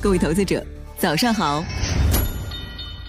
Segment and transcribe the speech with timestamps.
[0.00, 0.64] 各位投资者，
[0.98, 1.64] 早上好！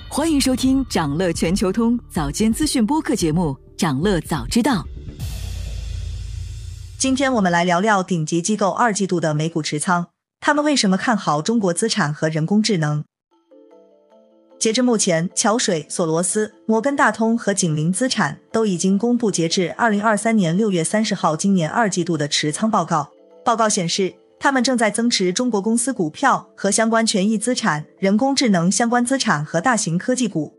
[0.07, 4.73] 欢迎收听长乐全球通早间资讯播客节目《长乐早知道》。
[6.99, 10.09] 今天我们来聊聊顶级机构二季度的美股持仓，
[10.39, 13.03] 他们为什么看好中国资产和人工智能？
[14.59, 23.09] 截至目前，桥水、索罗斯、摩根大通和景林资产都已经公布截至二零二三年六月三十号今年二季度的持仓报告。
[23.43, 24.13] 报告显示。
[24.43, 30.53] 他们正在增持中国公司股票和相关权益资产、人工智能相关资产和大型科技股。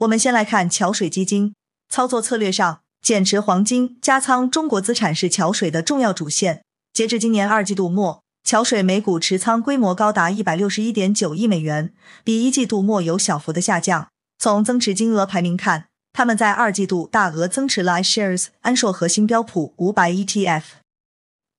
[0.00, 1.54] 我们先来看桥水基金
[1.88, 6.62] 操作策略上，减持黄金、加仓中国资产是桥水的重要主线。
[6.92, 14.08] 截至今年二季度末，桥水每股持仓规模高达一百六十一点九亿美元，比一季度末有小幅的下降。
[14.38, 20.79] 从增持金额排名看，他们在二季度大额增持了 iShares 安硕核心标普五百 ETF。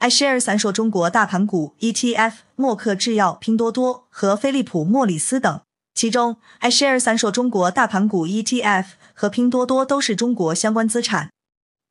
[0.01, 5.61] iShares 三硕中国大盘股 ETF、默克制药、拼多多和飞利浦莫里斯等，
[5.93, 11.29] 其中 iShares 三硕中国大盘股 ETF 和拼多多都是中国相关资产。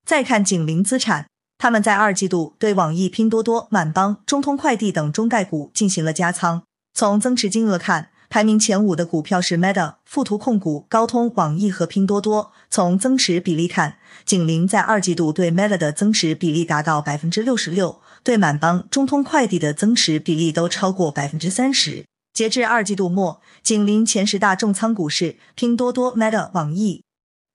[0.04, 6.64] 再看景林资产，他们在二季度对网易、拼多多、满帮、中通快递等中概股进行了加仓。
[6.92, 12.50] 从增持金额看，排名前五的股票是 Meta、富途控股、高通、网易和拼多多。
[12.68, 22.04] 从增持比例看，景林在二季度对 Meta 的增持比例达到百分之六十六，对满帮、中通快递的增持比例都超过百分之三十。
[22.32, 27.02] 截至二季度末，景林前十大重仓股是拼多多、Meta、网易、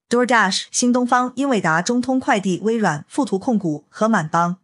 [0.09, 4.57] DoorDash、新东方、英伟达、中通快递、微软、富途控股和满帮。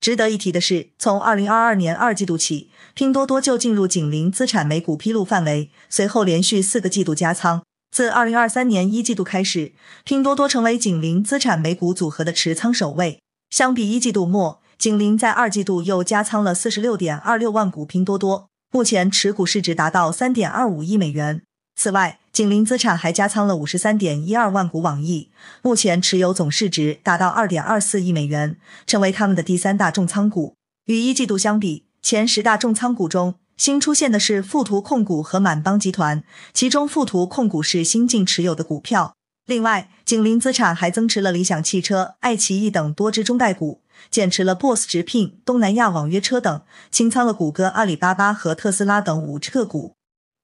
[0.00, 7.62] 值得一提的是，从二零二二年二季度起，拼多多就进入景林资产美股披露范围，随后连续四个季度加仓。
[7.92, 13.20] 自二零二三年一季度开始，拼多多成为景林资产美股组合的持仓首位。
[13.50, 21.40] 相比一季度末，景林在二季度又加仓了四十六点二六万股拼多多，目前持股市值达到三点二五亿美元。
[21.76, 25.30] 此外，景林资产还加仓了五十三点一二万股网易，
[25.62, 30.56] 目前持有总市值达到二点二四亿美元，成为他们的第三大重仓股。
[30.86, 39.14] 与一季度相比，前十大重仓股中新出现的是富途控股和满邦集团，其中富途控股是新进持有的股票。
[39.46, 49.94] 另外，景林资产还增持了理想汽车、爱奇艺等多只中概股，减持了 BOSS 直聘、东南亚网约车等，清仓了谷歌、阿里巴巴和特斯拉等五只个股。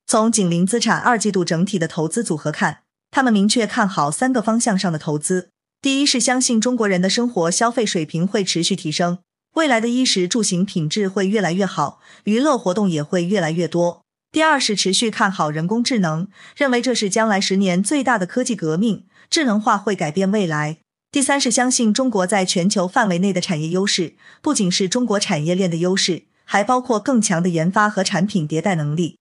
[0.06, 5.50] 从景林资产二季度整体的投资组合看，他们明确看好三个方向上的投资。
[5.82, 9.18] 第一是相信中国人的生活消费水平会持续提升，
[9.54, 14.02] 未来的衣食住行品质会越来越好，娱乐活动也会越来越多。
[14.32, 20.78] 第二是持续看好人工智能，认为这是将来十年最大的科技革命，智能化会改变未来。
[21.18, 29.18] 第三是相信中国在全球范围内的产业优势，不仅是中国产业链的优势，还包括更强的研发和产品迭代能力。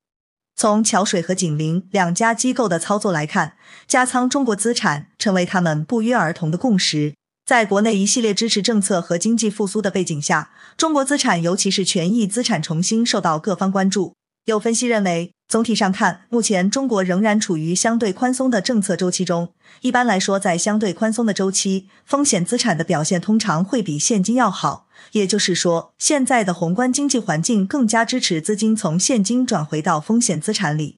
[0.56, 3.58] 从桥水和景林两家机构的操作来看，
[3.88, 7.16] 加仓中国资产成为他们不约而同的共识。
[7.44, 14.14] 在国内一系列支持政策和经济复苏的背景下，中国资产，尤其是权益资产，重新受到各方关注。
[14.46, 19.54] 有分析认为，总体上看，目前中国仍然处于相对宽松的政策周期中。
[19.80, 24.88] 一般来说，在相对宽松的周期，风险资产的表现通常会比现金要好。
[25.14, 30.98] 也就是说，现在的宏观经济环境更加支持资金从现金转回到风险资产里。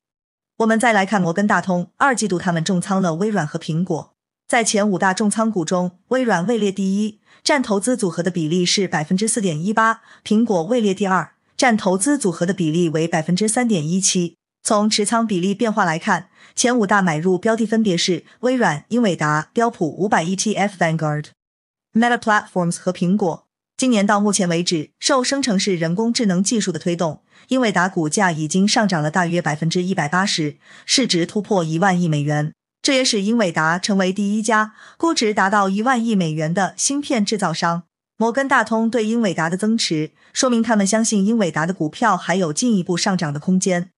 [0.58, 4.14] 我们再来看摩根大通，二季度他们重仓了微软和苹果，
[4.48, 14.39] 在前五大重仓股中，微软位列第一，占投资组合的比例是百分之四点一八；苹果位列第二，占投资组合的比例为百分之三点一七。
[14.70, 21.26] 从持仓比例变化来看，前五大买入标的分别是微软、英伟达、标普五百 ETF、Vanguard、
[21.92, 23.48] Meta Platforms 和苹果。
[23.76, 32.54] 今年到目前为止，受生成式人工智能技术的推动，英伟达股价已经上涨了大约百分之一百八十，市值突破一万亿美元。
[32.84, 37.86] 这也使英伟达成为第一家估值达到一万亿美元的芯片制造商。
[38.18, 43.90] 摩根大通对英伟达的增持，说明他们相信英伟达的股票还有进一步上涨的空间。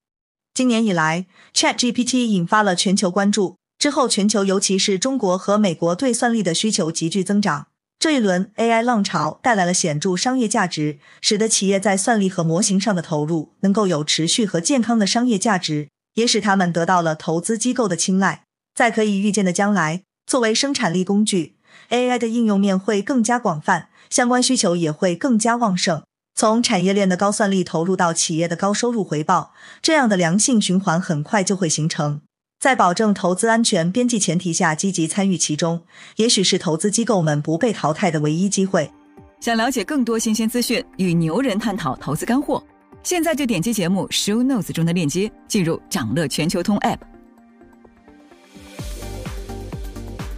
[0.53, 7.67] 今年以来，ChatGPT 引发了全球关注，之后全球尤其是中国和美国对算力的需求急剧增长。
[7.97, 18.43] 这一轮 AI 浪潮带来了显著商业价值，使得企业在算力和模型上的投入能够有持续和健康的商业价值，也使他们得到了投资机构的青睐。
[18.75, 21.55] 在可以预见的将来，作为生产力工具
[21.91, 26.03] ，AI 的应用面会更加广泛，相关需求也会更加旺盛。
[26.33, 32.21] 从产业链的高算力投入到企业的高收入回报，这样的良性循环很快就会形成。
[32.59, 35.81] 在保证投资安全边际前提下，积极参与其中，
[36.17, 38.91] 也许是投资机构们不被淘汰的唯一机会。
[39.39, 42.63] 想了解更多新鲜资讯，与牛人探讨投资干货，
[43.01, 46.99] 现在就点击节目 show notes 中的链接，进入掌乐全球通 app。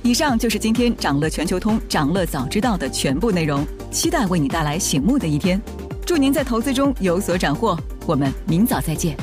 [0.01, 5.61] 以上就是今天掌乐全球通掌乐早知道的全部内容，期待为你带来醒目的一天。
[6.05, 9.15] 祝您在投资中有所斩获，我们明早再见。